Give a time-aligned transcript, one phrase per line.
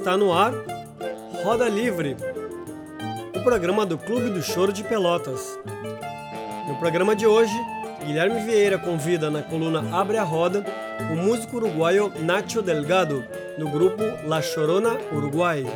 [0.00, 0.54] Está no ar
[1.44, 2.16] Roda Livre,
[3.36, 5.58] o programa do Clube do Choro de Pelotas.
[6.66, 7.52] No programa de hoje,
[8.06, 10.64] Guilherme Vieira convida na coluna Abre a Roda
[11.12, 13.22] o músico uruguaio Nacho Delgado,
[13.58, 15.66] do grupo La Chorona Uruguai.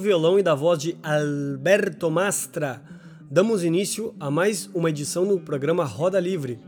[0.00, 2.80] Do violão e da voz de Alberto Mastra,
[3.30, 6.58] damos início a mais uma edição do programa Roda Livre.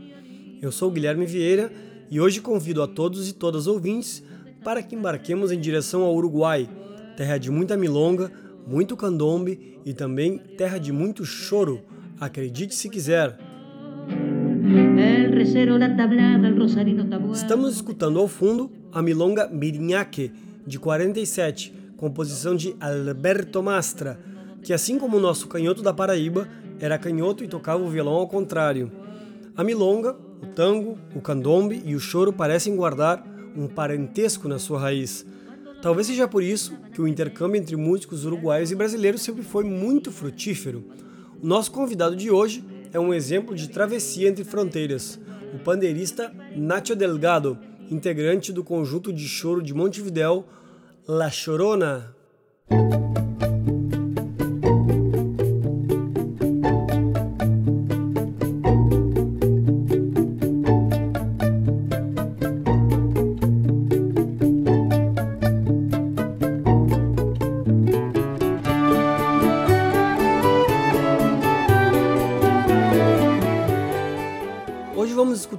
[0.61, 1.71] Eu sou Guilherme Vieira
[2.11, 4.23] e hoje convido a todos e todas ouvintes
[4.63, 6.69] para que embarquemos em direção ao Uruguai,
[7.17, 8.31] terra de muita milonga,
[8.67, 11.81] muito candombe e também terra de muito choro,
[12.19, 13.35] acredite se quiser.
[17.33, 20.31] Estamos escutando ao fundo a milonga Mirinhaque,
[20.67, 24.19] de 47, composição de Alberto Mastra,
[24.61, 28.27] que assim como o nosso canhoto da Paraíba, era canhoto e tocava o violão ao
[28.27, 28.91] contrário.
[29.55, 34.81] A milonga, o tango, o candombe e o choro parecem guardar um parentesco na sua
[34.81, 35.25] raiz.
[35.81, 40.11] Talvez seja por isso que o intercâmbio entre músicos uruguaios e brasileiros sempre foi muito
[40.11, 40.83] frutífero.
[41.41, 45.17] O nosso convidado de hoje é um exemplo de travessia entre fronteiras.
[45.53, 47.57] O pandeirista Nacho Delgado,
[47.89, 50.45] integrante do conjunto de choro de Montevidéu,
[51.05, 52.15] La Chorona.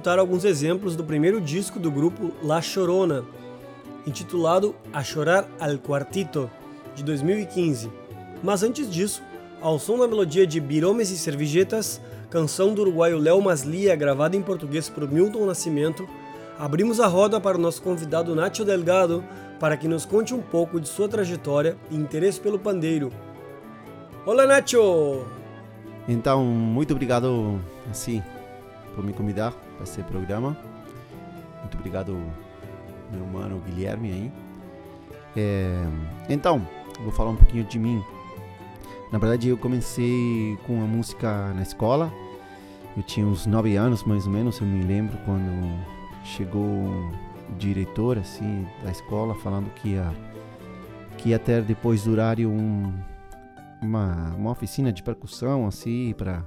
[0.05, 3.23] escutar alguns exemplos do primeiro disco do grupo La Chorona,
[4.05, 6.49] intitulado A Chorar al Quartito,
[6.95, 7.91] de 2015.
[8.43, 9.21] Mas antes disso,
[9.61, 14.41] ao som da melodia de Biromes e Servijetas, canção do uruguaio Léo Maslia, gravada em
[14.41, 16.07] português por Milton Nascimento,
[16.57, 19.23] abrimos a roda para o nosso convidado Nacho Delgado
[19.59, 23.11] para que nos conte um pouco de sua trajetória e interesse pelo pandeiro.
[24.25, 25.25] Olá, Nacho!
[26.07, 28.21] Então, muito obrigado, assim,
[28.93, 30.57] por me convidar para esse programa.
[31.61, 32.15] Muito obrigado,
[33.11, 34.31] meu mano Guilherme aí.
[35.35, 35.85] É,
[36.29, 36.65] então,
[37.01, 38.03] vou falar um pouquinho de mim.
[39.11, 42.11] Na verdade, eu comecei com a música na escola.
[42.95, 45.85] Eu tinha uns 9 anos, mais ou menos, eu me lembro quando
[46.23, 47.11] chegou o
[47.57, 50.11] diretor assim da escola falando que ia
[51.17, 52.91] que ia ter depois do horário um,
[53.81, 56.43] uma, uma oficina de percussão assim para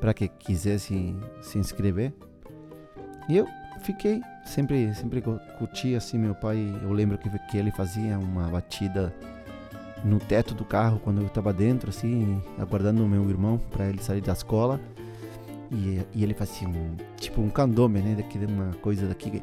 [0.00, 2.12] para que quisesse se inscrever.
[3.28, 3.46] E eu
[3.84, 5.22] fiquei, sempre, sempre
[5.58, 6.58] curti assim meu pai.
[6.82, 9.14] Eu lembro que, que ele fazia uma batida
[10.04, 14.02] no teto do carro quando eu estava dentro, assim, aguardando o meu irmão para ele
[14.02, 14.80] sair da escola.
[15.70, 18.14] E, e, ele fazia um tipo um candombe, né?
[18.14, 19.42] Daquele, uma coisa daqui.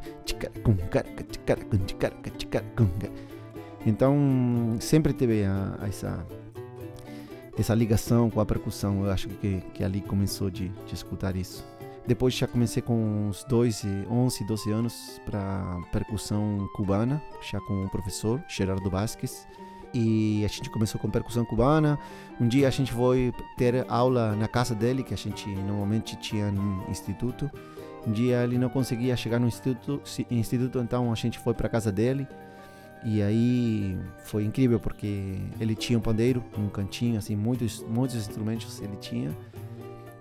[3.85, 6.25] Então sempre teve a, a essa
[7.57, 9.05] essa ligação com a percussão.
[9.05, 11.65] Eu acho que, que ali começou de, de escutar isso.
[12.07, 17.89] Depois já comecei com uns 12, 11, 12 anos para percussão cubana, já com o
[17.89, 19.47] professor Gerardo Vasquez.
[19.93, 21.99] E a gente começou com percussão cubana.
[22.39, 26.49] Um dia a gente foi ter aula na casa dele, que a gente normalmente tinha
[26.49, 27.51] no instituto.
[28.07, 30.01] Um dia ele não conseguia chegar no instituto,
[30.31, 32.27] instituto então a gente foi para casa dele.
[33.03, 38.79] E aí foi incrível porque ele tinha um pandeiro, um cantinho, assim, muitos, muitos instrumentos
[38.79, 39.31] ele tinha.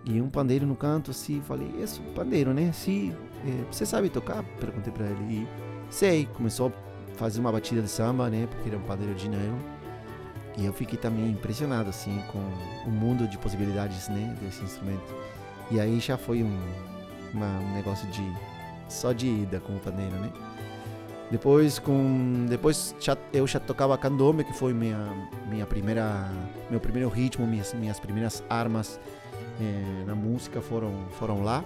[0.04, 2.72] E um pandeiro no canto, assim, falei, isso, pandeiro, né?
[2.72, 3.14] Se
[3.46, 4.42] é, você sabe tocar?
[4.58, 5.34] Perguntei para ele.
[5.34, 5.48] E
[5.90, 8.46] sei, começou a fazer uma batida de samba, né?
[8.50, 9.58] Porque era um pandeiro de nylon.
[10.56, 12.38] E eu fiquei também impressionado, assim, com
[12.88, 14.36] o mundo de possibilidades, né?
[14.40, 15.14] Desse instrumento.
[15.70, 16.58] E aí já foi um,
[17.32, 18.22] uma, um negócio de
[18.88, 20.32] só de ida com o pandeiro, né?
[21.30, 24.98] Depois com depois já, eu já tocava candombe, que foi minha
[25.48, 26.28] minha primeira
[26.68, 28.98] meu primeiro ritmo, minhas minhas primeiras armas
[29.60, 31.64] eh, na música foram foram lá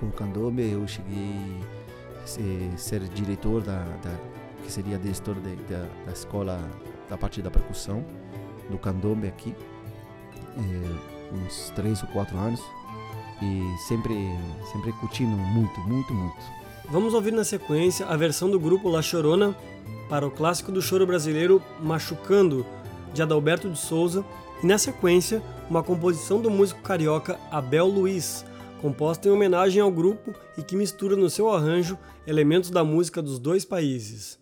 [0.00, 0.62] com o candombe.
[0.70, 1.60] Eu cheguei
[2.22, 4.16] a ser, ser diretor da, da,
[4.64, 6.60] que seria diretor de, da, da escola
[7.08, 8.04] da parte da percussão
[8.70, 9.54] do candombe aqui,
[10.56, 12.60] eh, uns três ou quatro anos
[13.42, 14.14] e sempre
[14.70, 19.56] sempre curtindo muito muito muito Vamos ouvir na sequência a versão do grupo La Chorona
[20.08, 22.66] para o clássico do choro brasileiro Machucando,
[23.14, 24.24] de Adalberto de Souza,
[24.62, 28.44] e na sequência, uma composição do músico carioca Abel Luiz,
[28.80, 33.38] composta em homenagem ao grupo e que mistura no seu arranjo elementos da música dos
[33.38, 34.41] dois países.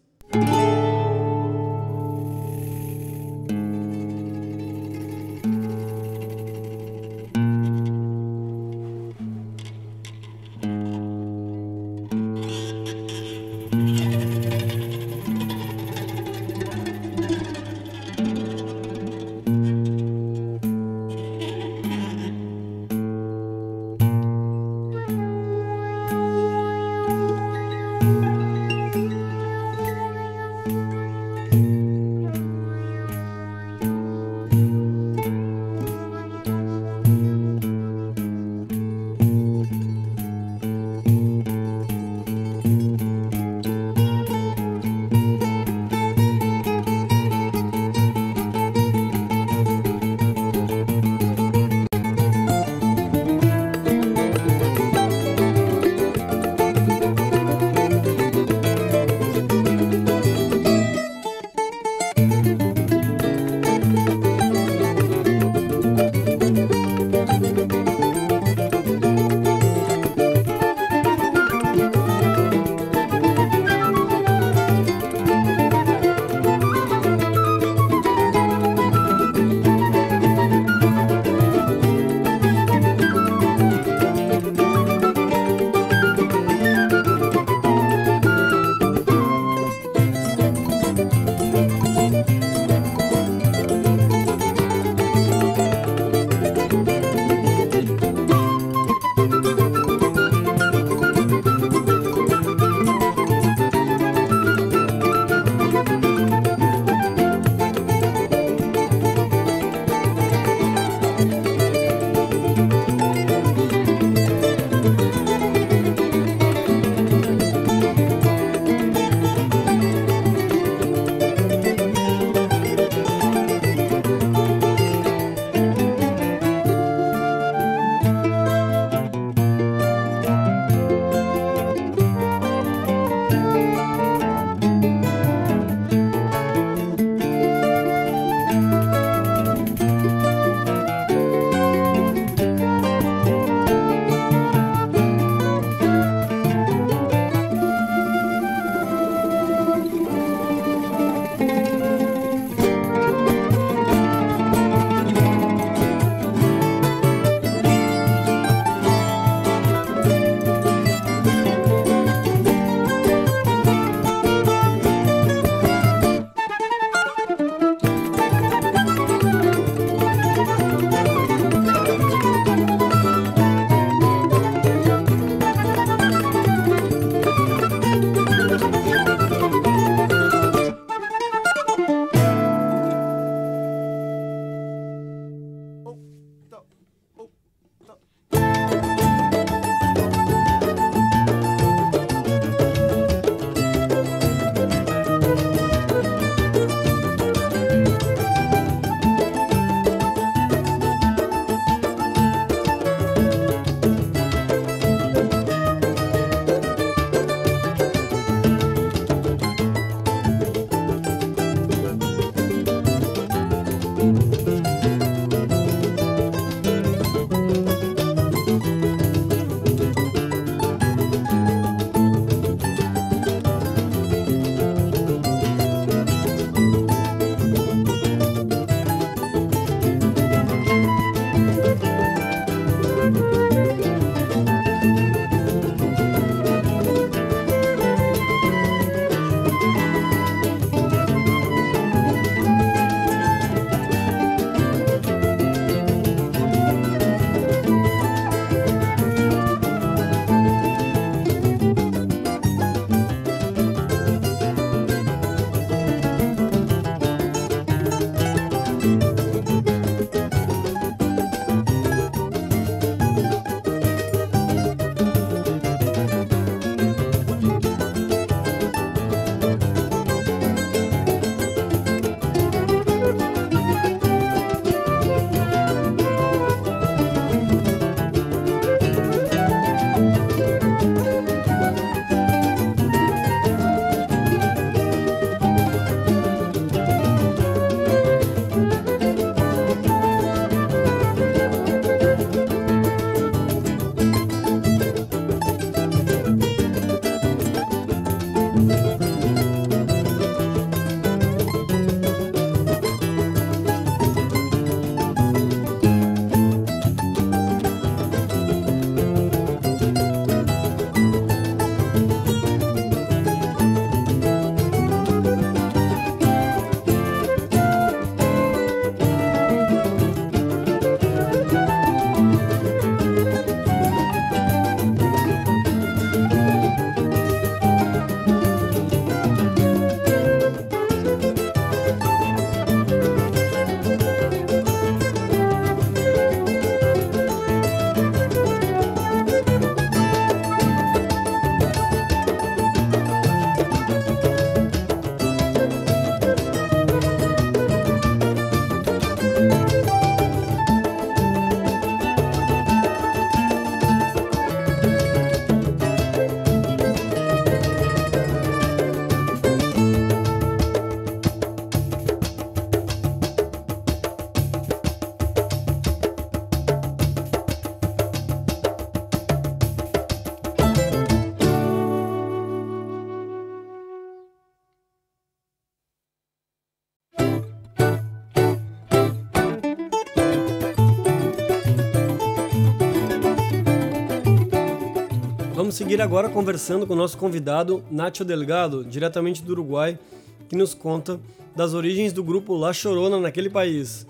[385.80, 389.98] Seguir agora conversando com o nosso convidado, Nacho Delgado, diretamente do Uruguai,
[390.46, 391.18] que nos conta
[391.56, 394.06] das origens do grupo La Chorona naquele país.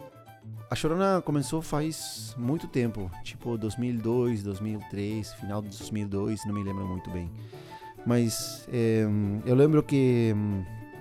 [0.69, 6.85] A Chorona começou faz muito tempo, tipo 2002, 2003, final de 2002, não me lembro
[6.89, 7.31] muito bem.
[8.05, 9.07] Mas é,
[9.47, 10.35] eu lembro que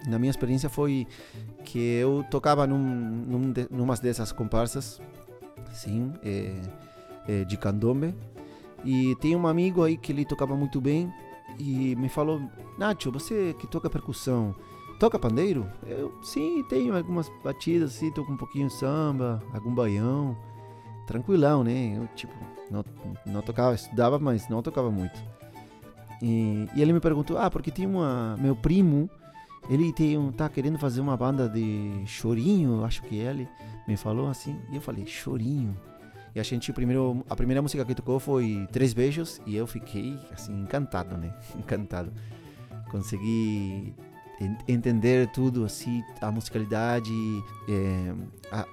[0.08, 1.08] na minha experiência foi
[1.66, 3.68] que eu tocava num, num de,
[4.04, 5.02] dessas comparsas,
[5.74, 6.54] sim, é,
[7.28, 8.14] é, de candombe,
[8.84, 11.12] e tem um amigo aí que ele tocava muito bem
[11.58, 12.42] e me falou,
[12.78, 14.56] Nacho, você que toca percussão,
[15.00, 15.66] Toca pandeiro?
[15.88, 20.38] Eu sim, tenho algumas batidas assim, toco um pouquinho samba, algum baião.
[21.08, 21.98] Tranquilão, né?
[21.98, 22.34] Eu tipo,
[22.70, 22.84] não,
[23.26, 25.18] não tocava, estudava, mas não tocava muito.
[26.22, 29.10] E, e ele me perguntou: "Ah, porque tem uma meu primo,
[29.70, 33.48] ele tem um, tá querendo fazer uma banda de chorinho, acho que ele
[33.88, 34.60] me falou assim".
[34.70, 35.78] E eu falei: "Chorinho".
[36.36, 40.18] E a gente primeiro, a primeira música que tocou foi Três Beijos e eu fiquei
[40.32, 41.34] assim encantado, né?
[41.58, 42.12] Encantado.
[42.92, 43.94] Consegui
[44.68, 47.12] entender tudo, assim, a musicalidade.
[47.68, 48.14] É,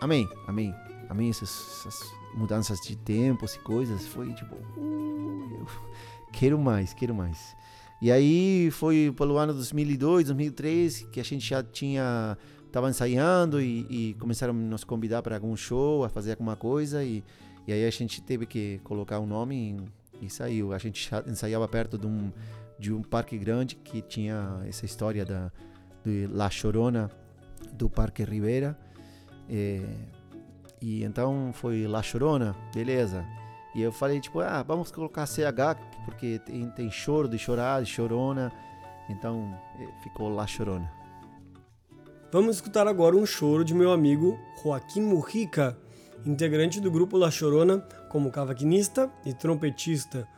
[0.01, 0.75] amém, amém,
[1.09, 1.51] amém essas,
[1.87, 4.07] essas, mudanças de tempos e coisas.
[4.07, 5.67] Foi tipo, uh,
[6.33, 7.57] quero mais, quero mais.
[8.01, 12.37] E aí foi pelo ano 2002, 2003 que a gente já tinha
[12.77, 17.03] estava ensaiando e, e, começaram a nos convidar para algum show, a fazer alguma coisa
[17.03, 17.25] e,
[17.67, 19.89] e aí a gente teve que colocar um nome
[20.21, 20.75] e, e saiu.
[20.75, 22.31] A gente ensaiava perto de um
[22.79, 25.51] de um parque grande que tinha essa história da
[26.05, 27.11] de La Chorona
[27.73, 28.79] do Parque Ribeira.
[29.49, 29.81] E,
[30.83, 33.25] e então foi La Chorona, beleza.
[33.75, 37.91] E eu falei, tipo, ah, vamos colocar CH, porque tem, tem choro de chorar, de
[37.91, 38.53] chorona.
[39.09, 39.59] Então
[40.03, 40.96] ficou La Chorona.
[42.37, 45.75] Vamos escutar agora um choro de meu amigo Joaquim Mujica,
[46.27, 47.79] integrante do grupo La Chorona
[48.11, 50.29] como cavaquinista e trompetista.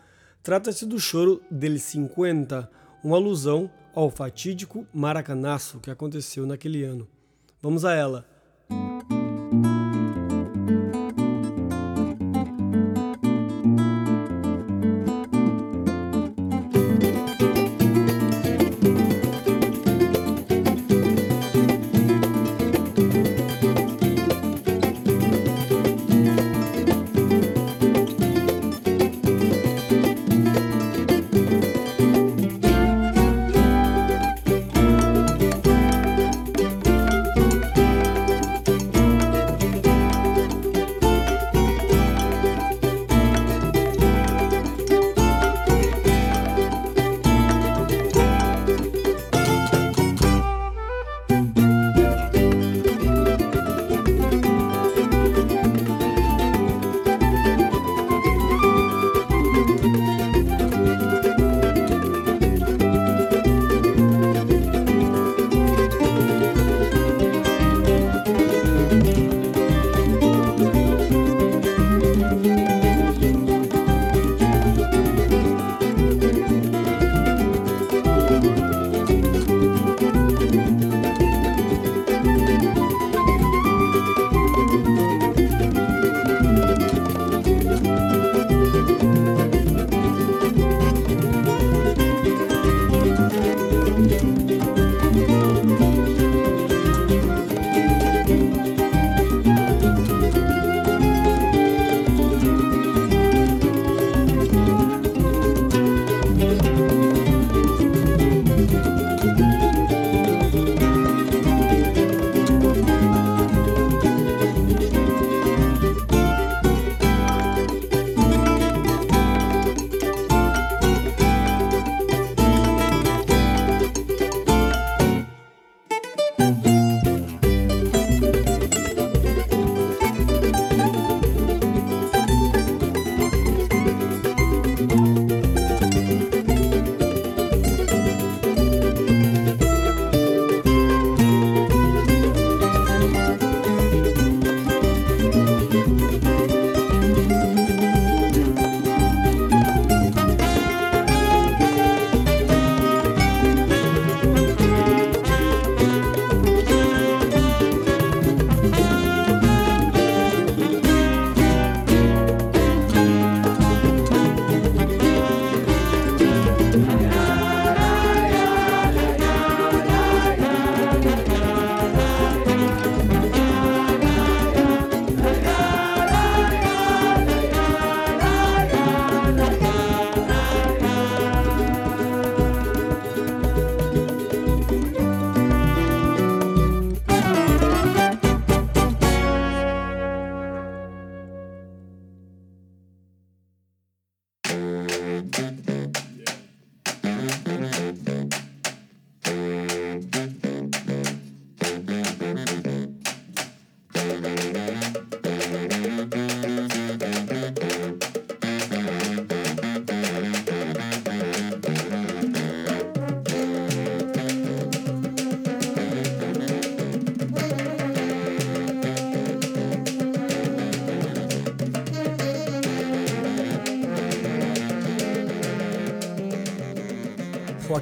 [0.41, 2.71] Trata-se do choro del 50,
[3.03, 7.09] uma alusão ao fatídico maracanaço que aconteceu naquele ano.
[7.61, 8.25] Vamos a ela.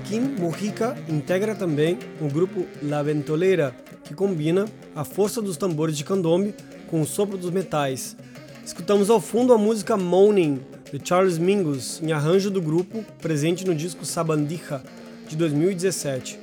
[0.06, 4.64] Joaquim Mujica integra também o grupo La Ventoleira, que combina
[4.94, 6.54] a força dos tambores de candombe
[6.88, 8.16] com o sopro dos metais.
[8.64, 10.60] Escutamos ao fundo a música Moaning,
[10.92, 14.80] de Charles Mingus, em arranjo do grupo, presente no disco Sabandija,
[15.26, 16.38] de 2017.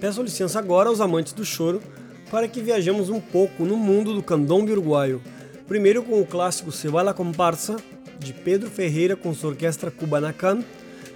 [0.00, 1.82] Peço licença agora aos amantes do choro
[2.30, 5.20] para que viajemos um pouco no mundo do candombe uruguaio.
[5.66, 7.76] Primeiro com o clássico Se Va la Comparsa,
[8.20, 10.62] de Pedro Ferreira com sua orquestra Cubanacan,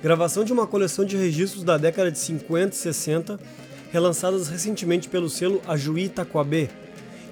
[0.02, 3.40] gravação de uma coleção de registros da década de 50 e 60,
[3.92, 6.68] relançadas recentemente pelo selo Ajuí Taquabé.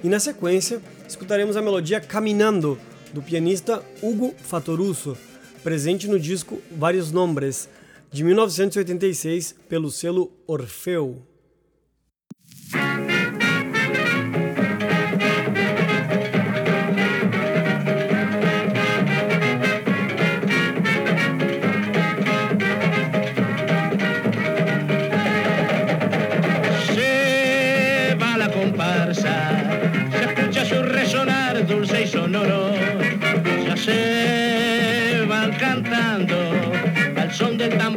[0.01, 2.79] E na sequência, escutaremos a melodia Caminando,
[3.13, 5.17] do pianista Hugo Fatoruso,
[5.61, 7.67] presente no disco Vários Nombres,
[8.09, 11.30] de 1986, pelo selo Orfeu.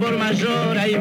[0.04, 0.96] Del tambor mayor ahí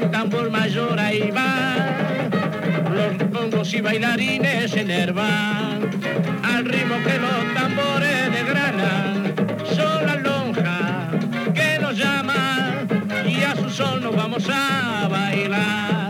[0.00, 1.76] tambor mayor ahí va,
[2.90, 5.90] los congos y bailarines se enervan
[6.42, 9.34] al ritmo que los tambores desgranan,
[9.74, 11.14] son las lonjas
[11.54, 12.86] que nos llaman
[13.26, 16.03] y a su sol nos vamos a bailar.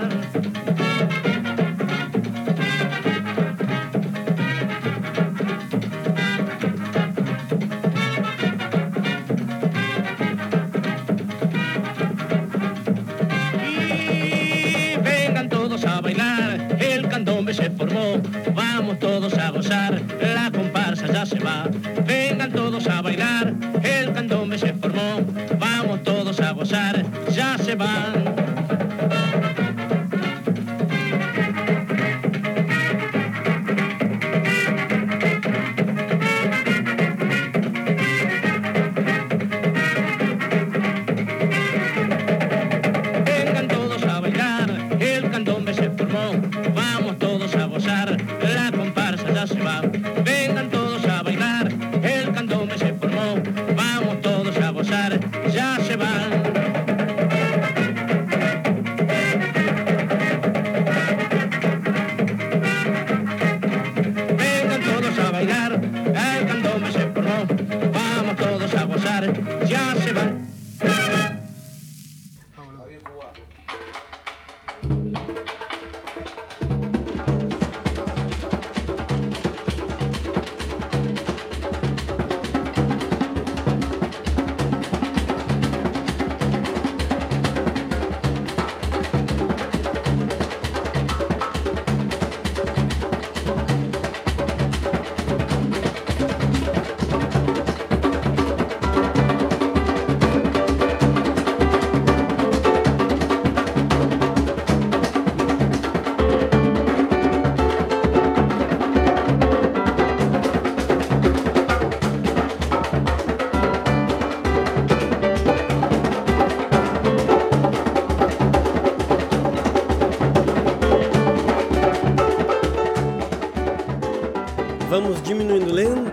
[69.27, 69.54] Vamos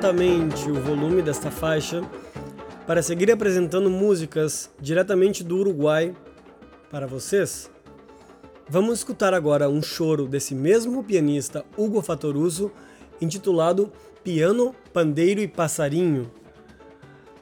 [0.01, 2.01] lentamente o volume desta faixa
[2.87, 6.15] para seguir apresentando músicas diretamente do Uruguai
[6.89, 7.69] para vocês.
[8.67, 12.71] Vamos escutar agora um choro desse mesmo pianista Hugo Fatoruso,
[13.21, 13.91] intitulado
[14.23, 16.31] Piano, Pandeiro e Passarinho.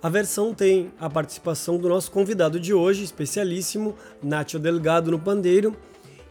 [0.04, 5.78] A versão tem a participação do nosso convidado de hoje, especialíssimo, Nacho Delgado no pandeiro,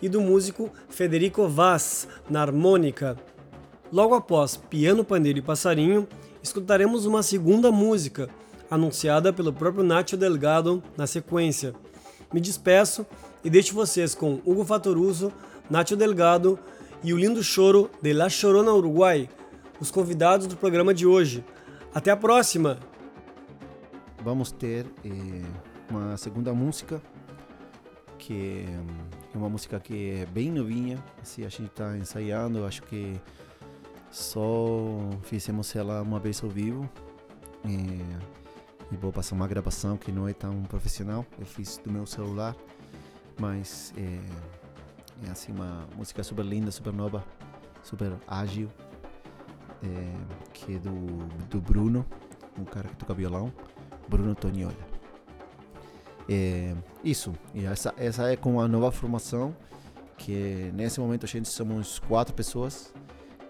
[0.03, 3.17] e do músico Federico Vaz na harmônica.
[3.91, 6.07] Logo após Piano, Pandeiro e Passarinho,
[6.43, 8.29] escutaremos uma segunda música,
[8.71, 11.75] anunciada pelo próprio Nacho Delgado na sequência.
[12.31, 13.07] Me despeço
[13.43, 15.33] e deixo vocês com Hugo Fatoruso,
[15.71, 16.59] Nacho Delgado
[17.03, 19.27] e o lindo choro de La Chorona Uruguai,
[19.81, 21.43] os convidados do programa de hoje.
[21.95, 22.79] Até a próxima!
[24.23, 25.43] Vamos ter eh,
[25.89, 27.01] uma segunda música,
[28.19, 28.67] que
[29.35, 33.19] é uma música que é bem novinha, assim, a gente está ensaiando, acho que
[34.11, 34.45] só
[35.23, 36.89] fizemos ela uma vez ao vivo.
[37.65, 38.39] Eh,
[38.91, 42.57] e vou passar uma gravação que não é tão profissional, eu fiz do meu celular,
[43.39, 47.25] mas é, é assim uma música super linda, super nova,
[47.83, 48.71] super ágil,
[49.83, 50.15] é,
[50.55, 50.91] que é do,
[51.49, 52.05] do Bruno,
[52.59, 53.53] um cara que toca violão,
[54.09, 54.75] Bruno Toniola.
[56.29, 59.55] É, isso, e essa, essa é com a nova formação,
[60.17, 62.93] que nesse momento a gente somos quatro pessoas,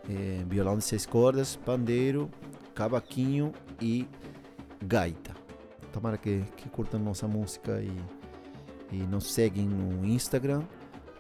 [0.08, 2.30] é, violão de seis cordas, pandeiro,
[2.74, 4.08] cavaquinho e
[4.82, 5.34] gaita.
[5.92, 7.92] Tomara que, que curtam nossa música e,
[8.92, 10.62] e nos seguem no Instagram,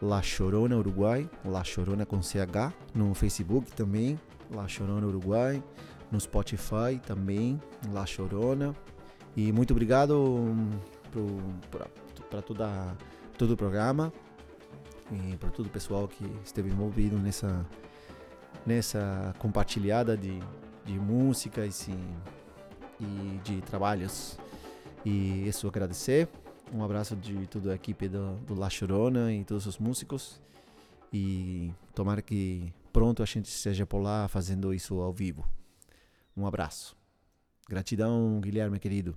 [0.00, 4.18] La Chorona Uruguai, La Chorona com CH, no Facebook também,
[4.50, 5.62] La Chorona Uruguai,
[6.10, 7.60] no Spotify também,
[7.92, 8.74] La Chorona.
[9.36, 10.54] E muito obrigado
[12.30, 12.96] para toda
[13.36, 14.12] todo o programa
[15.12, 17.64] e para todo o pessoal que esteve envolvido nessa
[18.68, 20.38] nessa compartilhada de,
[20.84, 21.96] de músicas e
[23.00, 24.38] e de trabalhos.
[25.04, 26.28] E isso agradecer.
[26.72, 30.40] Um abraço de toda a equipe do, do La Chorona e todos os músicos.
[31.12, 35.48] E tomara que pronto a gente esteja por lá fazendo isso ao vivo.
[36.36, 36.96] Um abraço.
[37.68, 39.16] Gratidão, Guilherme querido.